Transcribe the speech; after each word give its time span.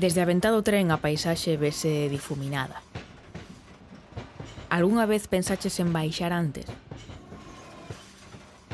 Desde 0.00 0.24
a 0.24 0.28
do 0.48 0.64
tren 0.64 0.88
a 0.88 0.96
paisaxe 0.96 1.60
vese 1.60 2.08
difuminada. 2.08 2.80
Algúnha 4.72 5.04
vez 5.04 5.28
pensaches 5.28 5.76
en 5.76 5.92
baixar 5.92 6.32
antes? 6.32 6.64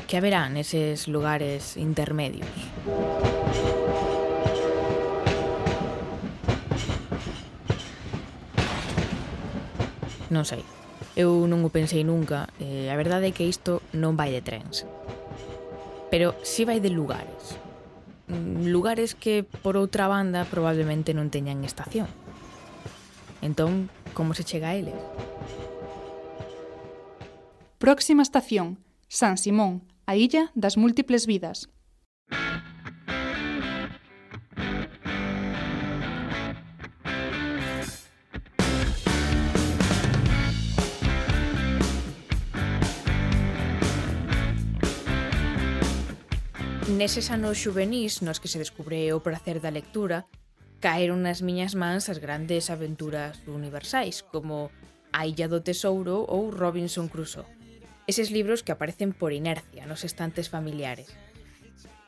Que 0.07 0.15
haberá 0.15 0.47
neses 0.47 1.11
lugares 1.11 1.75
intermedios? 1.75 2.47
Non 10.29 10.43
sei. 10.43 10.63
Eu 11.15 11.45
non 11.45 11.61
o 11.63 11.69
pensei 11.69 12.01
nunca, 12.03 12.49
e 12.57 12.89
a 12.89 12.95
verdade 12.97 13.29
é 13.29 13.35
que 13.35 13.45
isto 13.45 13.85
non 13.93 14.17
vai 14.17 14.33
de 14.33 14.41
trens. 14.41 14.83
Pero 16.09 16.35
si 16.43 16.65
vai 16.65 16.81
de 16.81 16.89
lugares. 16.89 17.55
Lugares 18.27 19.15
que, 19.15 19.45
por 19.45 19.79
outra 19.79 20.11
banda, 20.11 20.43
probablemente 20.43 21.15
non 21.15 21.31
teñan 21.31 21.63
estación. 21.63 22.09
Entón, 23.39 23.87
como 24.11 24.33
se 24.33 24.43
chega 24.43 24.73
a 24.73 24.75
eles? 24.75 24.97
Próxima 27.77 28.25
estación, 28.25 28.81
San 29.07 29.37
Simón, 29.37 29.85
a 30.09 30.17
Illa 30.17 30.49
das 30.57 30.75
Múltiples 30.75 31.29
Vidas. 31.29 31.69
Neses 46.87 47.31
anos 47.31 47.59
juvenis 47.59 48.21
nos 48.21 48.39
que 48.39 48.47
se 48.47 48.63
descubre 48.63 49.11
o 49.11 49.19
prazer 49.19 49.59
da 49.59 49.75
lectura, 49.75 50.23
caeron 50.79 51.19
nas 51.19 51.43
miñas 51.43 51.75
mans 51.75 52.07
as 52.07 52.23
grandes 52.23 52.71
aventuras 52.71 53.43
universais, 53.43 54.23
como 54.23 54.71
A 55.11 55.27
Illa 55.27 55.51
do 55.51 55.59
Tesouro 55.59 56.23
ou 56.23 56.47
Robinson 56.47 57.11
Crusoe. 57.11 57.43
Eses 58.07 58.31
libros 58.31 58.63
que 58.63 58.71
aparecen 58.71 59.11
por 59.11 59.35
inercia 59.35 59.83
nos 59.83 60.07
estantes 60.07 60.47
familiares. 60.47 61.11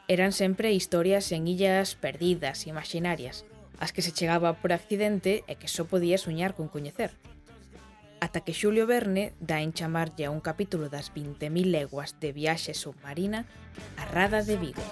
Eran 0.08 0.32
sempre 0.32 0.72
historias 0.72 1.28
en 1.36 1.52
illas 1.52 2.00
perdidas, 2.00 2.64
imaginarias, 2.64 3.44
as 3.84 3.92
que 3.92 4.00
se 4.00 4.16
chegaba 4.16 4.64
por 4.64 4.72
accidente 4.72 5.44
e 5.52 5.60
que 5.60 5.68
só 5.68 5.92
podía 5.92 6.16
soñar 6.16 6.56
con 6.56 6.72
coñecer 6.72 7.20
ata 8.30 8.46
que 8.46 8.54
Xulio 8.54 8.86
Verne 8.86 9.34
dá 9.42 9.58
en 9.66 9.74
chamarlle 9.74 10.30
a 10.30 10.30
un 10.30 10.38
capítulo 10.38 10.86
das 10.94 11.10
20.000 11.18 11.74
leguas 11.74 12.14
de 12.22 12.30
viaxe 12.30 12.78
submarina 12.78 13.50
a 13.98 14.06
Rada 14.06 14.46
de 14.46 14.54
Vigo. 14.54 14.86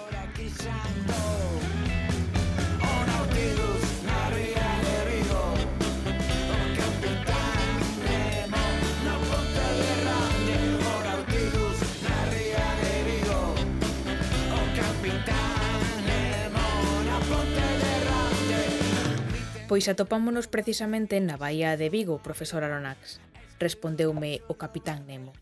Pois 19.68 19.86
atopámonos 19.86 20.50
precisamente 20.50 21.20
na 21.22 21.38
Baía 21.38 21.78
de 21.78 21.86
Vigo, 21.86 22.18
profesor 22.18 22.66
Aronax 22.66 23.27
respondeume 23.58 24.42
o 24.46 24.54
capitán 24.54 25.06
Nemo. 25.06 25.34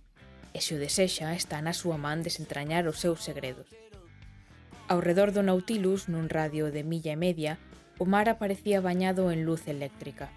E 0.56 0.64
se 0.64 0.74
o 0.74 0.80
desexa, 0.80 1.36
está 1.36 1.60
na 1.60 1.76
súa 1.76 2.00
man 2.00 2.24
desentrañar 2.24 2.88
os 2.88 2.96
seus 3.00 3.20
segredos. 3.20 3.68
Ao 4.88 5.04
redor 5.04 5.36
do 5.36 5.44
Nautilus, 5.44 6.08
nun 6.08 6.32
radio 6.32 6.72
de 6.72 6.80
milla 6.80 7.12
e 7.12 7.20
media, 7.20 7.60
o 8.00 8.08
mar 8.08 8.28
aparecía 8.28 8.80
bañado 8.80 9.28
en 9.34 9.44
luz 9.44 9.68
eléctrica. 9.68 10.30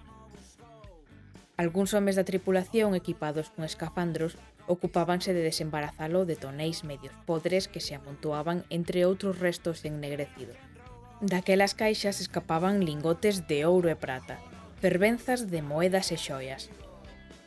Alguns 1.59 1.91
homes 1.91 2.15
da 2.15 2.23
tripulación 2.23 2.95
equipados 2.95 3.51
con 3.51 3.67
escafandros 3.67 4.39
ocupábanse 4.67 5.33
de 5.33 5.43
desembarazalo 5.43 6.23
de 6.23 6.35
tonéis 6.35 6.83
medios 6.83 7.11
podres 7.27 7.67
que 7.67 7.83
se 7.83 7.95
amontoaban 7.95 8.63
entre 8.71 9.03
outros 9.03 9.39
restos 9.39 9.83
ennegrecidos. 9.83 10.55
Daquelas 11.19 11.75
caixas 11.75 12.23
escapaban 12.23 12.85
lingotes 12.87 13.43
de 13.47 13.67
ouro 13.67 13.91
e 13.91 13.99
prata, 13.99 14.39
fervenzas 14.79 15.51
de 15.51 15.59
moedas 15.59 16.15
e 16.15 16.17
xoias, 16.17 16.71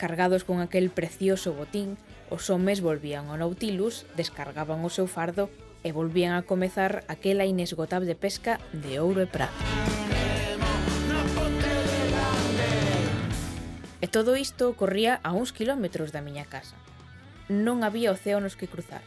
Cargados 0.02 0.42
con 0.42 0.58
aquel 0.58 0.90
precioso 0.90 1.54
botín, 1.54 1.94
os 2.26 2.50
homes 2.50 2.82
volvían 2.82 3.30
ao 3.30 3.38
Nautilus, 3.38 4.02
descargaban 4.18 4.82
o 4.82 4.90
seu 4.90 5.06
fardo 5.06 5.46
e 5.86 5.94
volvían 5.94 6.34
a 6.34 6.42
comezar 6.42 7.06
aquela 7.06 7.46
inesgotable 7.46 8.18
pesca 8.18 8.58
de 8.74 8.98
ouro 8.98 9.22
e 9.22 9.30
prata. 9.30 9.54
E 14.02 14.10
todo 14.10 14.34
isto 14.34 14.74
corría 14.74 15.22
a 15.22 15.38
uns 15.38 15.54
kilómetros 15.54 16.10
da 16.10 16.18
miña 16.18 16.50
casa. 16.50 16.74
Non 17.46 17.86
había 17.86 18.10
océanos 18.10 18.58
que 18.58 18.66
cruzar. 18.66 19.06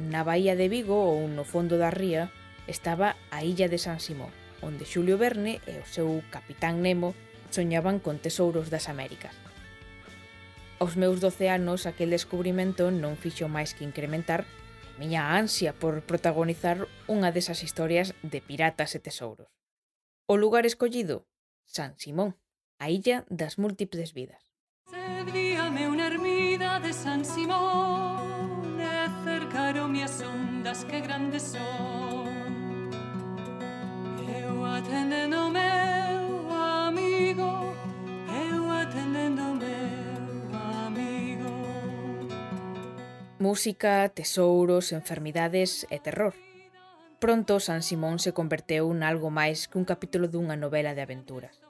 Na 0.00 0.24
bahía 0.24 0.56
de 0.56 0.72
Vigo 0.72 1.04
ou 1.04 1.28
no 1.28 1.44
fondo 1.44 1.76
da 1.76 1.92
ría 1.92 2.32
estaba 2.64 3.20
a 3.28 3.44
illa 3.44 3.68
de 3.68 3.76
San 3.76 4.00
Simón, 4.00 4.32
onde 4.64 4.88
Xulio 4.88 5.20
Verne 5.20 5.60
e 5.68 5.76
o 5.76 5.84
seu 5.84 6.24
capitán 6.32 6.80
Nemo 6.80 7.12
soñaban 7.52 8.00
con 8.00 8.16
tesouros 8.16 8.72
das 8.72 8.88
Américas. 8.88 9.43
Aos 10.80 10.96
meus 10.96 11.20
12 11.20 11.48
anos, 11.48 11.86
aquel 11.86 12.10
descubrimento 12.10 12.90
non 12.90 13.14
fixo 13.14 13.46
máis 13.46 13.72
que 13.78 13.86
incrementar 13.86 14.42
a 14.42 14.98
miña 14.98 15.38
ansia 15.38 15.70
por 15.70 16.02
protagonizar 16.02 16.90
unha 17.06 17.30
desas 17.30 17.62
historias 17.62 18.10
de 18.26 18.42
piratas 18.42 18.98
e 18.98 19.00
tesouros. 19.00 19.46
O 20.26 20.34
lugar 20.34 20.66
escollido, 20.66 21.30
San 21.62 21.94
Simón, 21.94 22.34
a 22.82 22.90
illa 22.90 23.22
das 23.30 23.54
múltiples 23.54 24.12
vidas. 24.18 24.42
Servíame 24.90 25.86
unha 25.86 26.10
ermida 26.10 26.82
de 26.82 26.92
San 26.92 27.24
Simón 27.24 28.76
E 28.76 29.08
cercarome 29.24 30.04
as 30.04 30.20
ondas 30.20 30.84
que 30.84 31.00
grandes 31.00 31.54
son 31.54 32.90
Eu 34.20 34.66
atendendo 34.66 35.43
Música, 43.44 44.08
tesouros, 44.08 44.88
enfermidades 44.96 45.84
e 45.92 46.00
terror. 46.00 46.32
Pronto 47.20 47.60
San 47.60 47.84
Simón 47.84 48.16
se 48.16 48.32
converteu 48.32 48.88
algo 49.04 49.28
máis 49.28 49.68
que 49.68 49.76
un 49.76 49.84
capítulo 49.84 50.32
dunha 50.32 50.56
novela 50.56 50.96
de 50.96 51.04
aventuras. 51.04 51.60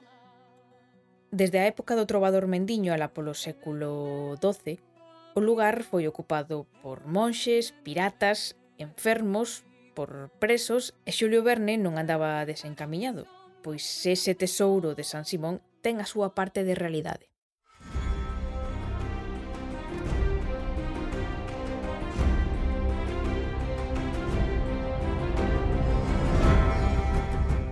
Desde 1.35 1.59
a 1.59 1.67
época 1.67 1.99
do 1.99 2.07
trovador 2.07 2.47
Mendiño 2.47 2.95
ala 2.95 3.11
polo 3.11 3.35
século 3.35 4.39
XII, 4.39 4.79
o 5.35 5.43
lugar 5.43 5.83
foi 5.83 6.07
ocupado 6.07 6.63
por 6.79 7.03
monxes, 7.11 7.75
piratas, 7.83 8.55
enfermos, 8.79 9.67
por 9.99 10.31
presos 10.39 10.95
e 11.03 11.11
Xulio 11.11 11.43
Verne 11.43 11.75
non 11.75 11.99
andaba 11.99 12.47
desencamiñado, 12.47 13.27
pois 13.67 13.83
ese 14.07 14.31
tesouro 14.31 14.95
de 14.95 15.03
San 15.03 15.27
Simón 15.27 15.59
ten 15.83 15.99
a 15.99 16.07
súa 16.07 16.31
parte 16.31 16.63
de 16.63 16.71
realidade. 16.71 17.34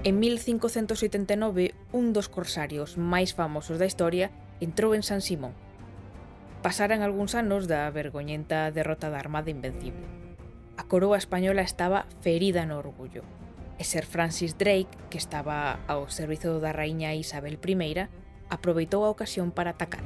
En 0.06 0.19
1589, 0.19 1.75
un 1.94 2.12
dos 2.12 2.28
corsarios 2.28 3.00
máis 3.00 3.32
famosos 3.32 3.79
da 3.79 3.88
historia 3.88 4.35
entrou 4.59 4.91
en 4.91 5.00
San 5.00 5.23
Simón. 5.23 5.55
Pasaran 6.59 7.08
algúns 7.08 7.40
anos 7.40 7.72
da 7.72 7.88
vergoñenta 7.88 8.67
derrota 8.76 9.08
da 9.08 9.23
Armada 9.23 9.47
Invencible. 9.47 10.03
A 10.76 10.84
coroa 10.91 11.16
española 11.16 11.64
estaba 11.64 12.03
ferida 12.20 12.67
no 12.67 12.84
orgullo, 12.84 13.23
e 13.79 13.88
Sir 13.88 14.03
Francis 14.03 14.59
Drake, 14.59 14.91
que 15.08 15.16
estaba 15.16 15.79
ao 15.88 16.11
servizo 16.11 16.59
da 16.59 16.76
raíña 16.76 17.16
Isabel 17.16 17.56
I, 17.56 18.11
aproveitou 18.52 19.08
a 19.08 19.14
ocasión 19.16 19.56
para 19.56 19.72
atacar. 19.72 20.03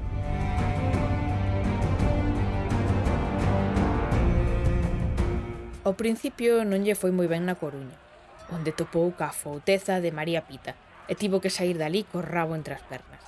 Ao 5.82 5.98
principio 5.98 6.62
non 6.62 6.86
lle 6.86 6.94
foi 6.94 7.10
moi 7.10 7.26
ben 7.26 7.50
na 7.50 7.58
Coruña, 7.58 7.98
onde 8.52 8.72
topou 8.72 9.12
ca 9.16 9.32
fouteza 9.32 10.00
de 10.00 10.12
María 10.12 10.48
Pita 10.48 10.76
e 11.08 11.16
tivo 11.16 11.40
que 11.40 11.54
sair 11.54 11.80
dali 11.80 12.04
co 12.04 12.24
rabo 12.24 12.56
entre 12.56 12.76
as 12.76 12.84
pernas. 12.84 13.24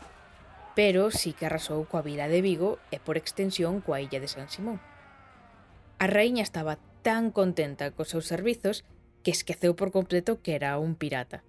Pero 0.76 1.12
sí 1.12 1.36
que 1.36 1.48
arrasou 1.48 1.84
coa 1.88 2.06
vila 2.06 2.28
de 2.28 2.40
Vigo 2.44 2.80
e 2.92 3.00
por 3.00 3.16
extensión 3.16 3.84
coa 3.84 4.00
illa 4.04 4.20
de 4.20 4.32
San 4.32 4.48
Simón. 4.48 4.80
A 6.00 6.08
raíña 6.08 6.44
estaba 6.44 6.80
tan 7.04 7.32
contenta 7.32 7.92
cos 7.92 8.12
seus 8.12 8.28
servizos 8.28 8.88
que 9.24 9.32
esqueceu 9.32 9.76
por 9.76 9.92
completo 9.92 10.40
que 10.40 10.56
era 10.56 10.80
un 10.80 10.96
pirata. 10.96 11.44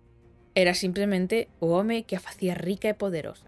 Era 0.54 0.74
simplemente 0.74 1.46
o 1.62 1.78
home 1.78 2.02
que 2.02 2.18
a 2.18 2.24
facía 2.24 2.58
rica 2.58 2.90
e 2.90 2.98
poderosa. 2.98 3.46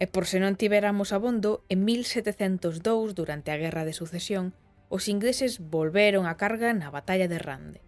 E 0.00 0.08
por 0.08 0.24
se 0.24 0.40
non 0.40 0.56
tiveramos 0.56 1.12
abondo, 1.12 1.60
en 1.68 1.84
1702, 1.84 3.12
durante 3.12 3.52
a 3.52 3.60
Guerra 3.60 3.84
de 3.84 3.92
Sucesión, 3.92 4.56
os 4.90 5.06
ingleses 5.06 5.62
volveron 5.62 6.26
a 6.26 6.34
carga 6.34 6.74
na 6.74 6.90
batalla 6.90 7.30
de 7.30 7.38
Rande, 7.38 7.80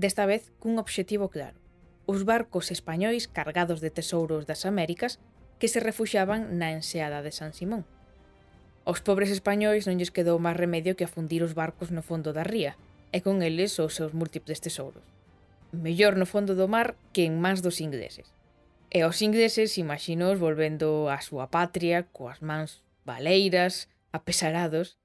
desta 0.00 0.24
vez 0.24 0.48
cun 0.56 0.80
obxectivo 0.80 1.28
claro, 1.28 1.60
os 2.08 2.24
barcos 2.24 2.72
españois 2.72 3.28
cargados 3.28 3.84
de 3.84 3.92
tesouros 3.92 4.48
das 4.48 4.64
Américas 4.64 5.20
que 5.60 5.68
se 5.68 5.78
refuxaban 5.78 6.56
na 6.56 6.72
enseada 6.72 7.20
de 7.20 7.36
San 7.36 7.52
Simón. 7.52 7.84
Os 8.88 9.04
pobres 9.04 9.28
españois 9.28 9.84
non 9.84 10.00
lles 10.00 10.08
quedou 10.08 10.40
máis 10.40 10.56
remedio 10.56 10.96
que 10.96 11.04
afundir 11.04 11.44
os 11.44 11.52
barcos 11.52 11.92
no 11.92 12.00
fondo 12.00 12.32
da 12.32 12.48
ría, 12.48 12.80
e 13.12 13.20
con 13.20 13.44
eles 13.44 13.76
os 13.76 13.92
seus 13.92 14.16
múltiples 14.16 14.64
tesouros. 14.64 15.04
Mellor 15.76 16.16
no 16.16 16.24
fondo 16.24 16.56
do 16.56 16.64
mar 16.64 16.96
que 17.12 17.28
en 17.28 17.36
mans 17.36 17.60
dos 17.60 17.84
ingleses. 17.84 18.32
E 18.88 19.04
os 19.04 19.20
ingleses, 19.20 19.76
imaxinos, 19.76 20.40
volvendo 20.40 21.12
á 21.12 21.20
súa 21.20 21.52
patria, 21.52 22.08
coas 22.08 22.40
mans 22.40 22.80
baleiras, 23.04 23.92
apesarados, 24.16 24.96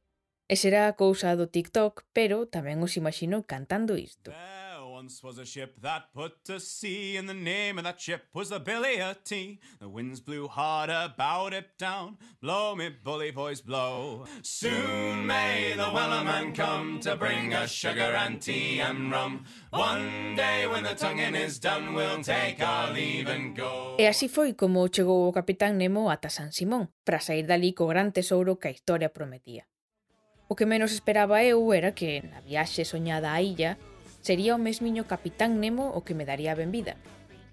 E 0.53 0.55
será 0.55 0.85
a 0.85 0.93
cousa 0.93 1.33
do 1.33 1.49
TikTok, 1.49 2.05
pero 2.13 2.45
tamén 2.45 2.77
os 2.85 2.93
imagino 3.01 3.41
cantando 3.41 3.97
isto. 3.97 4.29
once 5.03 5.23
was 5.23 5.39
a 5.39 5.45
ship 5.45 5.81
that 5.81 6.13
put 6.13 6.45
to 6.45 6.59
sea, 6.59 7.17
and 7.17 7.27
the 7.27 7.33
name 7.33 7.79
of 7.79 7.83
that 7.83 7.99
ship 7.99 8.21
was 8.31 8.49
the 8.49 8.59
Billy 8.59 9.01
o' 9.01 9.15
Tea. 9.25 9.59
The 9.79 9.89
winds 9.89 10.19
blew 10.21 10.47
hard 10.47 10.91
about 10.91 11.51
it 11.53 11.75
down, 11.79 12.17
blow 12.39 12.75
me 12.75 12.89
bully 13.03 13.31
boys 13.31 13.61
blow. 13.61 14.25
Soon 14.43 15.25
may 15.25 15.73
the 15.75 15.89
wellerman 15.89 16.53
come 16.53 16.99
to 17.01 17.15
bring 17.15 17.53
us 17.55 17.71
sugar 17.71 18.13
and 18.13 18.39
tea 18.39 18.79
and 18.79 19.11
rum. 19.11 19.45
One 19.71 20.35
day 20.35 20.67
when 20.67 20.83
the 20.83 20.93
tonguing 20.93 21.33
is 21.33 21.59
done, 21.59 21.95
we'll 21.95 22.21
take 22.21 22.61
our 22.61 22.93
leave 22.93 23.27
and 23.27 23.57
go. 23.57 23.97
E 23.97 24.05
así 24.05 24.29
foi 24.29 24.53
como 24.53 24.87
chegou 24.87 25.27
o 25.27 25.33
capitán 25.33 25.77
Nemo 25.77 26.11
ata 26.11 26.29
San 26.29 26.53
Simón, 26.53 26.93
para 27.03 27.19
sair 27.19 27.47
dali 27.47 27.73
co 27.73 27.87
gran 27.87 28.13
tesouro 28.13 28.59
que 28.59 28.67
a 28.67 28.71
historia 28.71 29.11
prometía. 29.11 29.65
O 30.53 30.55
que 30.55 30.67
menos 30.67 30.93
esperaba 30.93 31.41
eu 31.41 31.73
era 31.73 31.97
que, 31.97 32.21
na 32.29 32.37
viaxe 32.45 32.85
soñada 32.85 33.33
á 33.33 33.41
illa, 33.41 33.81
sería 34.21 34.53
o 34.53 34.61
mesmiño 34.61 35.09
Capitán 35.09 35.57
Nemo 35.57 35.89
o 35.97 36.05
que 36.05 36.13
me 36.13 36.29
daría 36.29 36.53
a 36.53 36.59
benvida. 36.61 36.93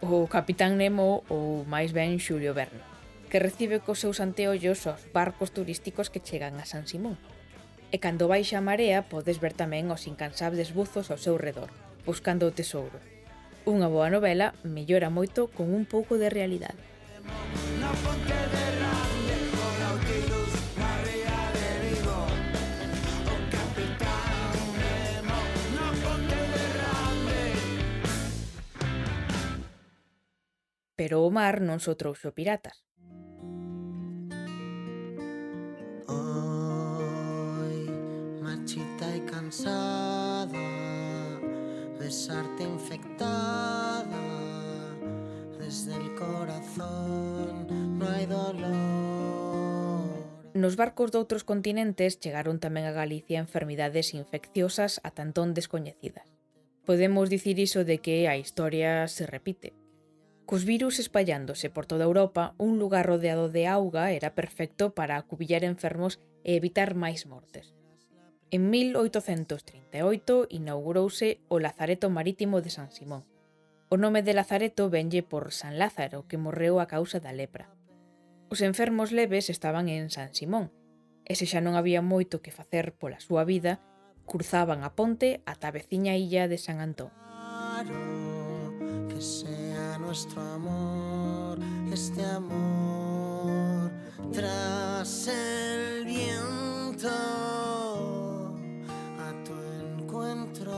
O 0.05 0.29
Capitán 0.29 0.77
Nemo 0.77 1.25
ou 1.33 1.65
máis 1.65 1.97
ben 1.97 2.21
Xulio 2.21 2.53
Verne, 2.53 2.85
que 3.33 3.41
recibe 3.41 3.81
cos 3.81 4.05
seus 4.05 4.21
anteollos 4.21 4.85
os 4.85 5.01
barcos 5.17 5.49
turísticos 5.49 6.13
que 6.13 6.21
chegan 6.21 6.61
a 6.61 6.69
San 6.69 6.85
Simón. 6.85 7.17
E 7.89 7.97
cando 7.97 8.29
baixa 8.29 8.61
a 8.61 8.67
marea 8.69 9.09
podes 9.09 9.41
ver 9.41 9.57
tamén 9.57 9.89
os 9.89 10.05
incansables 10.05 10.77
buzos 10.77 11.09
ao 11.09 11.17
seu 11.17 11.41
redor, 11.41 11.73
buscando 12.05 12.45
o 12.45 12.53
tesouro. 12.53 13.01
Unha 13.65 13.89
boa 13.89 14.13
novela 14.13 14.53
mellora 14.61 15.09
moito 15.09 15.49
con 15.57 15.73
un 15.73 15.89
pouco 15.89 16.21
de 16.21 16.29
realidade. 16.29 16.77
pero 31.11 31.27
o 31.27 31.31
mar 31.35 31.59
non 31.59 31.83
só 31.83 31.99
trouxo 31.99 32.31
piratas. 32.31 32.87
Oi, 36.07 37.83
marchita 38.39 39.11
e 39.11 39.27
cansada 39.27 40.55
Besarte 41.99 42.63
infectada 42.63 44.23
Desde 45.59 45.99
el 45.99 46.15
corazón 46.15 47.67
no 47.99 48.07
hai 48.07 48.31
dolor 48.31 50.15
Nos 50.55 50.79
barcos 50.79 51.11
doutros 51.11 51.43
continentes 51.43 52.23
chegaron 52.23 52.63
tamén 52.63 52.87
a 52.87 52.95
Galicia 52.95 53.43
enfermidades 53.43 54.15
infecciosas 54.15 55.03
a 55.03 55.11
tantón 55.11 55.59
descoñecidas. 55.59 56.31
Podemos 56.87 57.27
dicir 57.27 57.59
iso 57.59 57.83
de 57.83 57.99
que 57.99 58.31
a 58.31 58.39
historia 58.39 59.11
se 59.11 59.27
repite. 59.27 59.80
Cos 60.51 60.65
virus 60.65 60.99
espallándose 60.99 61.71
por 61.71 61.87
toda 61.87 62.03
Europa, 62.03 62.57
un 62.59 62.81
lugar 62.81 63.07
rodeado 63.07 63.49
de 63.49 63.69
auga 63.69 64.11
era 64.11 64.35
perfecto 64.35 64.97
para 64.97 65.15
acubillar 65.15 65.63
enfermos 65.63 66.19
e 66.43 66.59
evitar 66.59 66.99
máis 66.99 67.23
mortes. 67.31 67.71
En 68.51 68.67
1838 68.67 70.51
inaugurouse 70.51 71.39
o 71.47 71.63
Lazareto 71.63 72.11
Marítimo 72.11 72.59
de 72.67 72.75
San 72.75 72.91
Simón. 72.91 73.23
O 73.87 73.95
nome 73.95 74.27
de 74.27 74.35
Lazareto 74.35 74.91
venlle 74.91 75.23
por 75.23 75.55
San 75.55 75.79
Lázaro, 75.79 76.27
que 76.27 76.35
morreu 76.35 76.83
a 76.83 76.91
causa 76.91 77.23
da 77.23 77.31
lepra. 77.31 77.71
Os 78.51 78.59
enfermos 78.59 79.15
leves 79.15 79.55
estaban 79.55 79.87
en 79.87 80.11
San 80.11 80.35
Simón, 80.35 80.75
e 81.31 81.39
se 81.39 81.47
xa 81.47 81.63
non 81.63 81.79
había 81.79 82.03
moito 82.03 82.43
que 82.43 82.51
facer 82.51 82.91
pola 82.99 83.23
súa 83.23 83.47
vida, 83.47 83.79
cruzaban 84.27 84.83
a 84.83 84.99
ponte 84.99 85.47
ata 85.47 85.71
a 85.71 85.75
veciña 85.79 86.19
illa 86.19 86.51
de 86.51 86.59
San 86.59 86.83
Antón. 86.83 87.15
Claro 87.15 87.95
que 89.07 89.23
sei 89.23 89.60
nuestro 90.11 90.43
amor, 90.43 91.57
este 91.93 92.25
amor 92.25 93.93
tras 94.33 95.29
el 95.29 96.05
viento 96.05 97.09
a 99.21 99.33
tu 99.45 99.53
encuentro. 100.03 100.73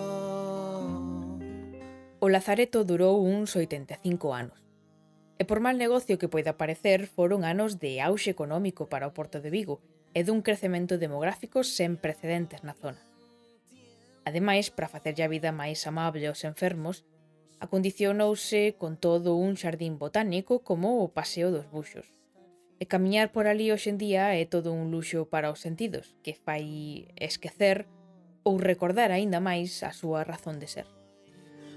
O 2.21 2.29
Lazareto 2.29 2.85
durou 2.85 3.25
uns 3.25 3.57
85 3.57 4.35
anos. 4.35 4.61
E 5.41 5.49
por 5.49 5.65
mal 5.65 5.81
negocio 5.81 6.21
que 6.21 6.29
poida 6.29 6.61
parecer, 6.61 7.09
foron 7.09 7.49
anos 7.49 7.81
de 7.81 8.05
auxe 8.05 8.29
económico 8.29 8.93
para 8.93 9.09
o 9.09 9.17
Porto 9.17 9.41
de 9.41 9.49
Vigo 9.49 9.81
e 10.13 10.29
dun 10.29 10.45
crecemento 10.45 11.01
demográfico 11.01 11.65
sen 11.65 11.97
precedentes 11.97 12.61
na 12.69 12.77
zona. 12.77 13.01
Ademais, 14.29 14.69
para 14.69 14.93
facerlle 14.93 15.25
a 15.25 15.33
vida 15.33 15.57
máis 15.57 15.81
amable 15.89 16.29
aos 16.29 16.45
enfermos, 16.45 17.09
acondicionouse 17.63 18.75
con 18.75 18.99
todo 18.99 19.39
un 19.39 19.55
xardín 19.55 19.95
botánico 20.03 20.67
como 20.67 21.07
o 21.07 21.15
Paseo 21.15 21.55
dos 21.55 21.71
Buxos. 21.71 22.11
E 22.83 22.91
camiñar 22.91 23.31
por 23.31 23.47
ali 23.47 23.71
hoxendía 23.71 24.35
é 24.35 24.43
todo 24.43 24.75
un 24.75 24.91
luxo 24.91 25.31
para 25.31 25.55
os 25.55 25.63
sentidos, 25.63 26.19
que 26.27 26.35
fai 26.35 27.07
esquecer 27.15 27.87
ou 28.43 28.59
recordar 28.59 29.15
aínda 29.15 29.39
máis 29.39 29.87
a 29.87 29.95
súa 29.95 30.27
razón 30.27 30.59
de 30.59 30.67
ser. 30.67 30.87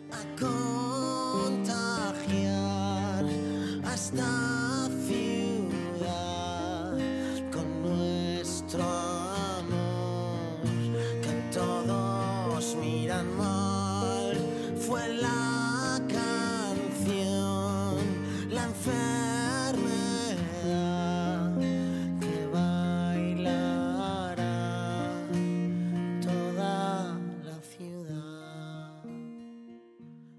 I 0.09 0.25
go. 0.41 1.24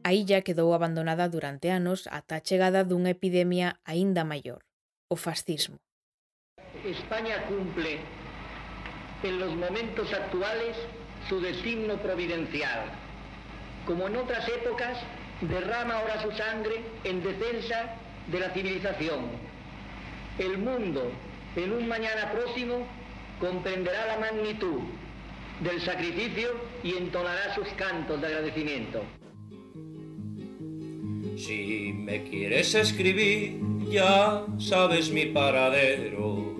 A 0.06 0.14
illa 0.14 0.46
quedou 0.46 0.70
abandonada 0.70 1.26
durante 1.26 1.66
anos 1.66 2.06
ata 2.18 2.38
a 2.38 2.44
chegada 2.46 2.86
dunha 2.86 3.10
epidemia 3.16 3.68
aínda 3.82 4.22
maior, 4.22 4.62
o 5.10 5.18
fascismo. 5.18 5.82
España 6.86 7.42
cumple 7.50 7.98
en 9.26 9.34
los 9.42 9.50
momentos 9.58 10.06
actuales 10.14 10.78
su 11.28 11.42
designio 11.42 11.98
providencial. 12.06 12.86
Como 13.84 14.06
en 14.06 14.14
otras 14.22 14.46
épocas, 14.46 14.94
derrama 15.40 15.98
ahora 15.98 16.22
su 16.22 16.30
sangre 16.38 16.86
en 17.02 17.26
defensa 17.26 17.98
de 18.30 18.38
la 18.38 18.50
civilización. 18.54 19.26
El 20.38 20.54
mundo, 20.58 21.10
en 21.56 21.72
un 21.72 21.88
mañana 21.88 22.30
próximo, 22.30 22.86
comprenderá 23.40 24.06
la 24.06 24.18
magnitud 24.22 24.86
del 25.66 25.82
sacrificio 25.82 26.54
y 26.84 26.94
entonará 26.94 27.56
sus 27.56 27.66
cantos 27.74 28.20
de 28.20 28.26
agradecimiento. 28.28 29.02
Si 31.36 31.92
me 31.92 32.24
quieres 32.24 32.74
escribir, 32.74 33.60
ya 33.90 34.46
sabes 34.58 35.12
mi 35.12 35.26
paradero. 35.26 36.56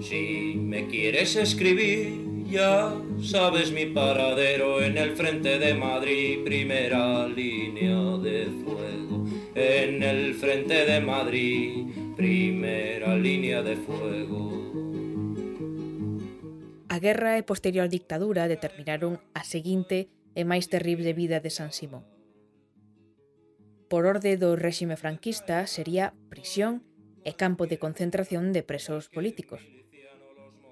Si 0.00 0.54
me 0.56 0.86
quieres 0.86 1.36
escribir, 1.36 2.46
ya 2.50 2.96
sabes 3.22 3.72
mi 3.72 3.84
paradero 3.84 4.80
en 4.80 4.96
el 4.96 5.12
frente 5.16 5.58
de 5.58 5.74
Madrid, 5.74 6.38
primera 6.46 7.28
línea 7.28 8.16
de 8.16 8.46
fuego. 8.64 9.26
En 9.54 10.02
el 10.02 10.32
frente 10.32 10.86
de 10.86 11.00
Madrid, 11.02 11.88
primera 12.16 13.16
línea 13.16 13.62
de 13.62 13.76
fuego. 13.76 14.48
A 16.88 16.98
guerra 16.98 17.36
e 17.36 17.44
posterior 17.44 17.92
dictadura 17.92 18.48
determinaron 18.48 19.20
a 19.36 19.44
seguinte 19.44 20.08
e 20.32 20.48
máis 20.48 20.72
terrible 20.72 21.12
vida 21.12 21.44
de 21.44 21.52
San 21.52 21.76
Simón 21.76 22.19
por 23.90 24.06
orde 24.06 24.38
do 24.38 24.54
réxime 24.54 24.94
franquista 24.94 25.66
sería 25.66 26.14
prisión 26.30 26.86
e 27.26 27.34
campo 27.34 27.66
de 27.66 27.82
concentración 27.82 28.54
de 28.54 28.62
presos 28.62 29.10
políticos. 29.10 29.66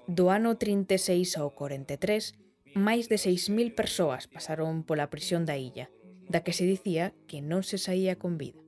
Do 0.07 0.31
ano 0.31 0.55
36 0.55 1.35
ao 1.35 1.51
43, 1.51 2.39
máis 2.79 3.11
de 3.11 3.19
6.000 3.19 3.75
persoas 3.75 4.31
pasaron 4.31 4.87
pola 4.87 5.11
prisión 5.11 5.43
da 5.43 5.59
illa, 5.59 5.91
da 6.31 6.47
que 6.47 6.55
se 6.55 6.63
dicía 6.63 7.11
que 7.27 7.43
non 7.43 7.67
se 7.67 7.75
saía 7.75 8.15
con 8.15 8.39
vida. 8.39 8.63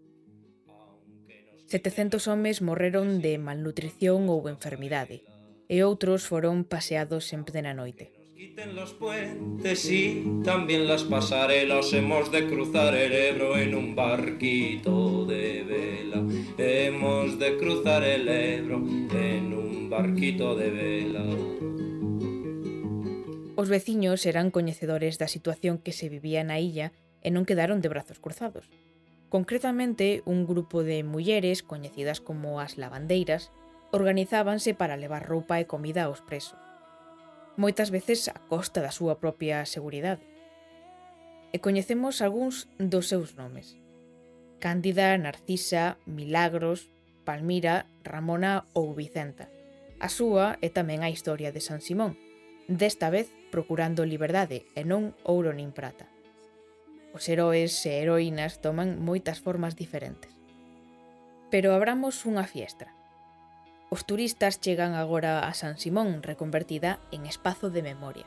700 1.72 2.28
homes 2.28 2.60
morreron 2.60 3.24
de 3.24 3.40
malnutrición 3.40 4.28
ou 4.28 4.52
enfermidade, 4.52 5.24
e 5.72 5.80
outros 5.88 6.28
foron 6.28 6.68
paseados 6.68 7.32
en 7.32 7.48
plena 7.48 7.72
noite. 7.72 8.21
Quiten 8.42 8.76
los 8.76 8.94
puentes 8.94 9.86
y 9.86 10.42
también 10.44 10.88
las 10.88 11.04
pasarelas, 11.04 11.94
hemos 11.94 12.32
de 12.32 12.48
cruzar 12.48 12.96
el 12.96 13.14
Ebro 13.14 13.56
en 13.56 13.76
un 13.76 13.96
barquito 13.96 15.26
de 15.26 15.62
vela, 15.62 16.26
hemos 16.58 17.38
de 17.38 17.58
cruzar 17.58 18.04
el 18.04 18.28
Ebro 18.28 18.78
en 18.78 19.54
un 19.54 19.92
barquito 19.92 20.56
de 20.56 20.72
vela. 20.72 21.24
Os 23.56 23.70
veciños 23.70 24.26
eran 24.26 24.50
coñecedores 24.50 25.22
da 25.22 25.30
situación 25.30 25.78
que 25.78 25.94
se 25.94 26.10
vivía 26.10 26.42
na 26.42 26.58
illa 26.58 26.98
e 27.22 27.30
non 27.30 27.46
quedaron 27.46 27.78
de 27.78 27.94
brazos 27.94 28.18
cruzados. 28.18 28.66
Concretamente, 29.30 30.26
un 30.26 30.50
grupo 30.50 30.82
de 30.82 31.06
mulleres 31.06 31.62
coñecidas 31.62 32.18
como 32.18 32.58
as 32.58 32.82
lavandeiras 32.82 33.54
organizábanse 33.94 34.74
para 34.74 34.98
levar 34.98 35.30
roupa 35.30 35.62
e 35.62 35.70
comida 35.70 36.10
aos 36.10 36.26
presos 36.26 36.71
moitas 37.62 37.94
veces 37.94 38.26
a 38.26 38.42
costa 38.50 38.82
da 38.82 38.90
súa 38.90 39.22
propia 39.22 39.62
seguridade. 39.70 40.26
E 41.54 41.62
coñecemos 41.62 42.26
algúns 42.26 42.66
dos 42.82 43.06
seus 43.14 43.38
nomes. 43.38 43.78
Cándida, 44.58 45.14
Narcisa, 45.22 46.02
Milagros, 46.10 46.90
Palmira, 47.22 47.86
Ramona 48.02 48.66
ou 48.74 48.98
Vicenta. 48.98 49.54
A 50.02 50.10
súa 50.10 50.58
é 50.66 50.74
tamén 50.74 51.06
a 51.06 51.14
historia 51.14 51.54
de 51.54 51.62
San 51.62 51.86
Simón, 51.86 52.18
desta 52.66 53.14
vez 53.14 53.30
procurando 53.54 54.10
liberdade 54.10 54.66
e 54.74 54.82
non 54.82 55.14
ouro 55.22 55.54
nin 55.54 55.70
prata. 55.70 56.10
Os 57.14 57.30
heróis 57.30 57.78
e 57.86 58.02
heroínas 58.02 58.58
toman 58.58 58.98
moitas 58.98 59.38
formas 59.38 59.78
diferentes. 59.78 60.34
Pero 61.54 61.78
abramos 61.78 62.26
unha 62.26 62.48
fiestra, 62.48 62.96
Os 63.92 64.08
turistas 64.08 64.64
chegan 64.64 64.96
agora 64.96 65.44
a 65.44 65.52
San 65.52 65.76
Simón, 65.76 66.24
reconvertida 66.24 67.04
en 67.12 67.28
espazo 67.28 67.68
de 67.68 67.84
memoria. 67.84 68.24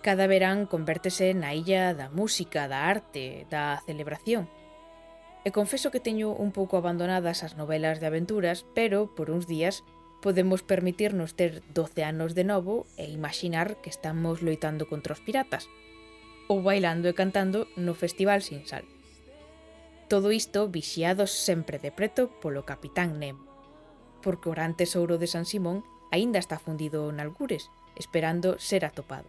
Cada 0.00 0.24
verán 0.24 0.64
convértese 0.64 1.36
na 1.36 1.52
illa 1.52 1.92
da 1.92 2.08
música, 2.08 2.64
da 2.64 2.88
arte, 2.88 3.44
da 3.52 3.84
celebración. 3.84 4.48
E 5.44 5.52
confeso 5.52 5.92
que 5.92 6.00
teño 6.00 6.32
un 6.32 6.56
pouco 6.56 6.80
abandonadas 6.80 7.44
as 7.44 7.52
novelas 7.52 8.00
de 8.00 8.08
aventuras, 8.08 8.64
pero 8.72 9.12
por 9.12 9.28
uns 9.28 9.44
días 9.44 9.84
podemos 10.24 10.64
permitirnos 10.64 11.36
ter 11.36 11.60
12 11.76 12.08
anos 12.08 12.32
de 12.32 12.48
novo 12.48 12.88
e 12.96 13.12
imaginar 13.12 13.76
que 13.84 13.92
estamos 13.92 14.40
loitando 14.40 14.88
contra 14.88 15.12
os 15.12 15.20
piratas, 15.20 15.68
ou 16.48 16.64
bailando 16.64 17.12
e 17.12 17.16
cantando 17.16 17.68
no 17.76 17.92
Festival 17.92 18.40
Sin 18.40 18.64
Sal. 18.64 18.88
Todo 20.08 20.32
isto 20.32 20.64
vixiados 20.72 21.28
sempre 21.28 21.76
de 21.76 21.92
preto 21.92 22.32
polo 22.40 22.64
Capitán 22.64 23.20
Nemo 23.20 23.53
porque 24.24 24.48
o 24.48 24.56
gran 24.56 24.72
tesouro 24.72 25.20
de 25.20 25.28
San 25.28 25.44
Simón 25.44 25.84
aínda 26.10 26.40
está 26.40 26.58
fundido 26.58 27.10
en 27.12 27.20
algures, 27.20 27.68
esperando 27.94 28.58
ser 28.58 28.88
atopado. 28.88 29.28